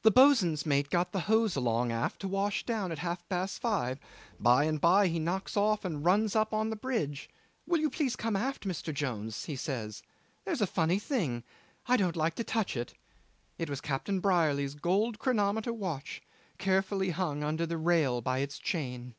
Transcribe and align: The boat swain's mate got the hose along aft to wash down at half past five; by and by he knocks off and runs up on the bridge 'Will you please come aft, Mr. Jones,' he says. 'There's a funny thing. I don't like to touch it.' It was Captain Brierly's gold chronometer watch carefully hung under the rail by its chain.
The 0.00 0.10
boat 0.10 0.38
swain's 0.38 0.64
mate 0.64 0.88
got 0.88 1.12
the 1.12 1.20
hose 1.28 1.54
along 1.54 1.92
aft 1.92 2.22
to 2.22 2.28
wash 2.28 2.64
down 2.64 2.90
at 2.90 3.00
half 3.00 3.28
past 3.28 3.60
five; 3.60 4.00
by 4.40 4.64
and 4.64 4.80
by 4.80 5.08
he 5.08 5.18
knocks 5.18 5.58
off 5.58 5.84
and 5.84 6.02
runs 6.02 6.34
up 6.34 6.54
on 6.54 6.70
the 6.70 6.74
bridge 6.74 7.28
'Will 7.66 7.78
you 7.78 7.90
please 7.90 8.16
come 8.16 8.34
aft, 8.34 8.66
Mr. 8.66 8.94
Jones,' 8.94 9.44
he 9.44 9.56
says. 9.56 10.02
'There's 10.46 10.62
a 10.62 10.66
funny 10.66 10.98
thing. 10.98 11.44
I 11.86 11.98
don't 11.98 12.16
like 12.16 12.34
to 12.36 12.44
touch 12.44 12.78
it.' 12.78 12.94
It 13.58 13.68
was 13.68 13.82
Captain 13.82 14.20
Brierly's 14.20 14.74
gold 14.74 15.18
chronometer 15.18 15.74
watch 15.74 16.22
carefully 16.56 17.10
hung 17.10 17.44
under 17.44 17.66
the 17.66 17.76
rail 17.76 18.22
by 18.22 18.38
its 18.38 18.58
chain. 18.58 19.16